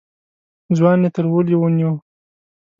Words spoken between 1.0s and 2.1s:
يې تر وليو ونيو.